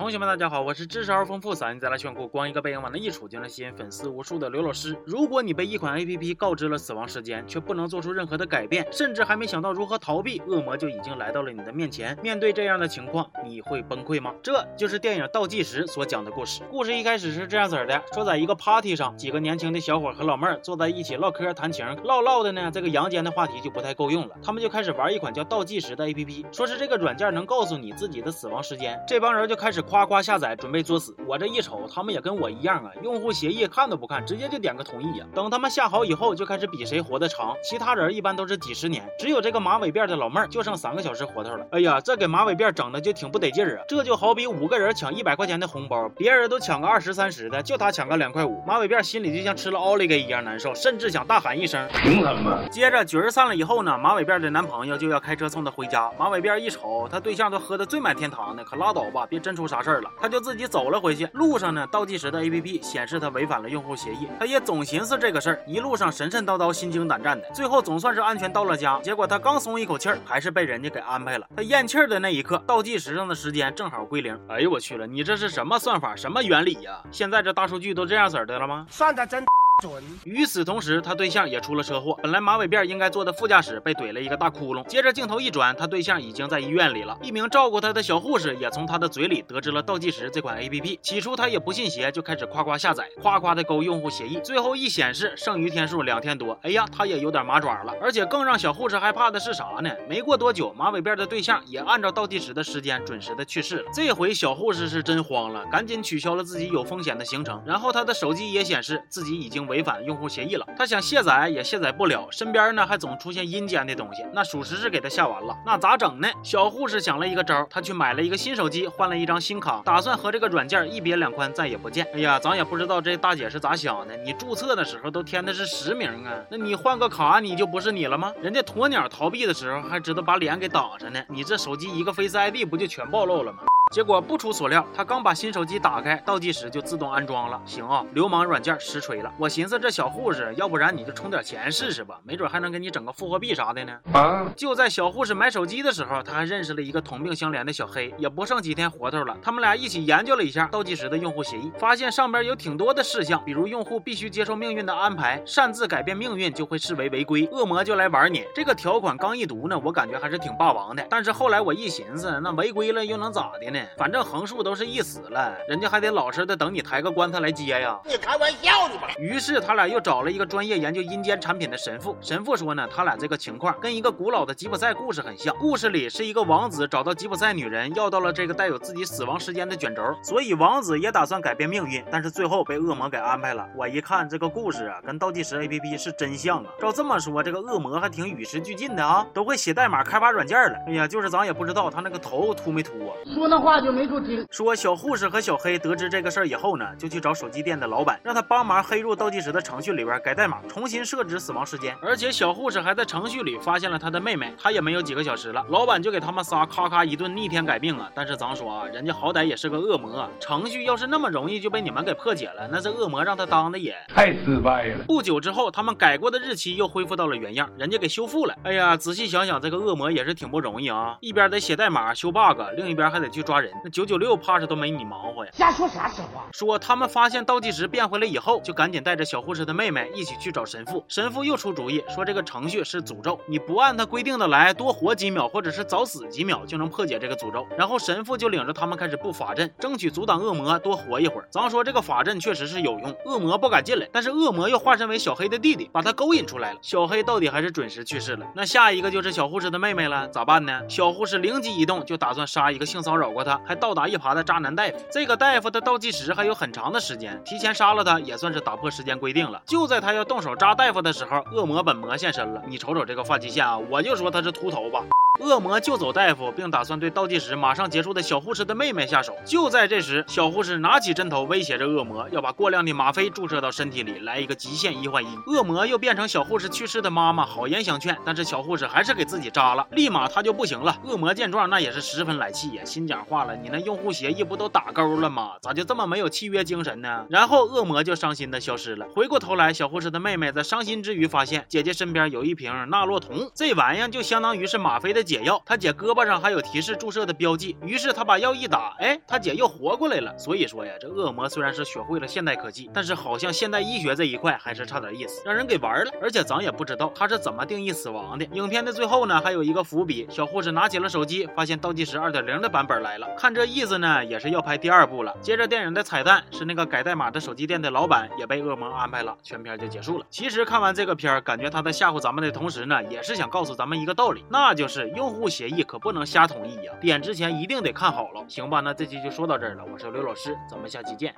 [0.00, 4.96] 同学们，大家好，我是知识而丰富、嗓音再来炫酷、光一个背影往那一杵就能吸引粉丝无数的刘老师。
[5.04, 12.18] 如果你被一款 APP 告知了死亡时间，却不能做出任何的改变，甚至还没想到如何逃避，恶魔就已经来到了你的面前。
[12.22, 14.32] 面对这样的情况，你会崩溃吗？
[14.42, 16.62] 这就是电影《倒计时》所讲的故事。
[16.70, 28.98] 故事一开始是这样子的：说在一个 party 上，几个年轻的小伙和老妹儿坐在一起唠嗑谈情，唠唠的呢，这个阳间的话题就不太够用了，他们就开始玩一款叫倒计时的 APP，说是这个软件能告诉你自己的死亡时间。
[29.06, 31.12] 这帮人就开始夸夸下载，准备作死。
[31.26, 35.26] 我这一瞅，他们也跟我一样啊，用户协议看都不看，直接就点个同意呀。
[35.34, 37.56] 等他们下好以后，就开始比谁活得长。
[37.68, 41.66] 其他人一般都是几十年，只有这个马尾辫的老妹儿就剩三个小时活头了。
[41.72, 43.84] 哎呀，这给马尾辫整的就挺不得劲儿啊！
[43.88, 48.62] 这就好比五个人抢一百块钱的红包，别人都抢个二十三十的，就他抢个两块五。
[48.64, 52.56] 马尾辫心里就像吃了奥利给一样难受，甚至想大喊一声：凭什么？
[52.70, 56.08] 接着局儿散了以后呢，马尾辫的男朋友就要开车送她回家。
[56.16, 60.10] 马尾辫一瞅，他对象都喝的醉满天堂的，可拉倒吧，别真出啥事了。
[60.20, 61.26] 他就自己走了回去。
[61.32, 64.28] 路上呢，倒计时的 APP 显示他违反了用户协议。
[64.38, 67.48] 他也总寻思这个事儿，一路上神神叨叨、心惊胆战的。
[67.52, 68.98] 最后总算是安全到了家。
[69.00, 71.46] 结果他刚松一口气儿，还是被人家给安排了。
[71.56, 74.38] 他咽气儿的那一刻，倒计时上的时间正好归零。
[74.48, 76.14] 哎呦我去了，你这是什么算法？
[76.16, 77.02] 什么原理呀？
[77.10, 78.86] 现在这大数据都这样式的了吗？
[78.90, 79.44] 算的真
[79.80, 80.02] 准。
[80.24, 82.18] 与此同时，他对象也出了车祸。
[82.22, 84.84] 本来马尾辫应该坐的副驾驶被怼了一个大窟窿。
[84.86, 87.18] 接着镜头一转，他对象已经在医院里了。
[87.22, 90.98] 一名照顾他的小护士也从他的嘴里得知了倒计时这款 APP。
[91.00, 94.38] 起初他也不信邪，就开始夸夸下载，夸夸的勾用户协议。
[94.44, 97.94] 最后一显示剩余天数两天多，哎呀，他也有点麻爪了。
[98.00, 99.90] 而且更让小护士害怕的是啥呢？
[100.08, 103.90] 没过多久，马尾辫的对象也按照倒计时的时间准时的去世了。
[103.94, 107.62] 这回小护士是真慌了，赶紧取消了自己有风险的行程。
[107.66, 110.66] 然后他的手机也显示自己已经违反用户协议了。
[110.76, 115.56] 他想卸载也卸载不了，身边呢还总出现阴间的东西，那属实是给他吓完了。
[115.64, 116.28] 那咋整呢？
[116.42, 122.04] 小护士想了一个招，他去买了一个新手机，换了一张新卡，打算和这个软件一别两宽，再也不见。
[122.12, 124.16] 哎呀，咱也不知道这大姐是咋想的。
[124.16, 128.32] 你注册的时候都填的是实名啊，那你换个卡你就不是你了吗？
[128.42, 133.69] 人家鸵鸟逃避的时候还知道把脸给挡着呢，你这手机一个 Face ID 不就全暴露了吗？
[133.90, 137.60] 结果不出所料，他刚把新手机打开，倒计时就自动安装了。
[137.66, 139.34] 行啊，流氓软件实锤了。
[139.36, 143.98] 我寻思这小护士，要不然你就充点钱试试吧，没准还能给你整个复活币啥的呢。
[144.12, 144.46] 啊！
[144.54, 149.36] 就在小护士买手机的时候，他还认识了一个同病相怜的小黑，也不剩几天活头了。
[149.42, 158.44] 他们俩一起研究了一下倒计时的用户协议，发现上边有挺多的事项，比如用户必须接受命运的安排，擅自改变命运就会视为违规，恶魔就来玩你。
[158.54, 161.04] 这个条款刚一读呢，我感觉还是挺霸王的。
[161.10, 163.86] 但是后来我一寻思，那违规了又能咋的呢？
[163.96, 167.98] 反正横竖都是一死了，人家还得老实的等你抬个棺材来接呀。
[168.04, 169.08] 你开玩笑呢吧？
[169.18, 172.16] 于是他俩又找了一个专业研究阴间产品的神父。
[172.20, 175.54] 神父说呢，他俩这个情况跟一个古老的吉普赛故事很像。
[175.58, 183.66] 故事里是一个王子找到吉普赛女人，要到了这个带有自己死亡时间的卷轴，所以王子也打算改变命运，但是最后被恶魔给安排了。
[183.76, 186.70] 我一看这个故事啊，跟倒计时 APP 是真像啊。
[186.80, 190.76] 照这么说，这个恶魔还挺与时俱进的啊，都会写代码开发软件了。
[190.86, 193.12] 哎呀，就是咱也不知道他那个头秃没秃啊。
[193.34, 194.46] 说那话就没处听。
[194.50, 201.94] 说小护士和小黑得知这个事儿以后呢，就去找手机店的老板，让他帮忙黑入倒计时的程序里边改代码，重新设置死亡时间。
[202.00, 205.62] 而且小护士还在程序里发现了他的妹妹，他也没有几个小时了。
[205.68, 208.10] 老板就给他们仨咔咔一顿逆天改命啊！
[208.14, 215.04] 但是咱说啊，人家好歹也是个恶魔，程序要是那么容易就被你们给破解了，那这恶魔让他当的也太失败了。
[215.06, 218.54] 不久之后，他们改过的日期又恢复到了原样，人家给修复了。
[218.62, 223.72] 哎呀，仔细想想，这个恶魔也是挺不容易啊，一边得写代码修 bug，另一边还得去抓人。
[223.84, 225.50] 那九九六怕是都没你忙活呀。
[225.54, 226.46] 瞎说啥实话？
[226.52, 231.04] 说他们发现倒计时变回来以后，就赶紧带着小护士的妹妹一起去找神父。
[231.08, 237.66] 神父又出主意，说这个程序是诅咒，你不按他规定的来，多活几秒或者是早死几秒就能破解这个诅咒。
[237.76, 241.48] 然后神父就领着他们开始布法阵，争取阻挡恶魔多活一会儿。
[241.50, 246.78] 咱说这个法阵确实是有用，恶魔不敢进来，但是恶魔又化身为小黑的弟弟，把他勾引出来了。
[246.82, 248.46] 小黑到底还是准时去世了。
[248.54, 250.80] 那下一个就是小护士的妹妹了，咋办呢？
[250.88, 254.96] 小护士灵机一动，就打算杀一个性骚扰过她还倒打一耙的渣男大夫。
[255.10, 259.62] 这个大夫的倒计时还有很长的时间，提前杀了他也算是打破时间规定了。
[259.66, 262.62] 就在他要动手扎大夫的时候，恶魔本魔现身了。
[262.66, 265.04] 你瞅瞅这个发际线啊，我就说他是秃头吧。
[265.40, 269.34] 恶魔救走大夫，并打算对倒计时马上结束的小护士的妹妹下手。
[269.46, 275.28] 就在这时，小护士拿起针头威胁着恶魔，要把过量的吗啡注射到身体里，来一个极限一换一。
[275.46, 280.98] 恶魔又变成小护士去世的妈妈，好言相劝，但是小护士还是给自己扎了，立马他就不行了。
[281.04, 285.52] 恶魔见状，那也是十分来气呀，心讲话了，你那用户协议不都打勾了吗？
[285.62, 287.24] 咋就这么没有契约精神呢？
[287.30, 289.06] 然后恶魔就伤心的消失了。
[289.16, 295.24] 回过头来，小护士的妹妹在伤心之余发现姐姐身边有一瓶纳洛酮，这玩意就相当于是吗啡的。
[295.30, 300.36] 解药，他姐胳膊上还有提示注射的标记，于是他把药一打，哎，他姐又活过来了。
[300.36, 306.10] 所以说呀，这恶魔虽然是学会了现代科技，但是好像现代医学这一块还是差点意思，让人给玩了。
[306.20, 308.44] 而且咱也不知道他是怎么定义死亡的。
[308.46, 315.32] 影片的最后呢，还有一个伏笔，小护士拿起了手机，发现倒计时二点零的版本来了，看这意思呢，也是要拍第二部了。
[315.40, 320.26] 接着电影的彩蛋是那个改代码的手机店的老板也被恶魔安排了，全片就结束了。
[320.28, 328.42] 其实看完这个片儿，感觉他在吓唬咱们的同时呢，也是想告诉咱们一个道理，那就是用户协议可不能瞎同意呀，点之前一定得看好了。
[328.48, 331.34] 行吧，那这期就说到这儿了，我是刘老师，咱们下期见。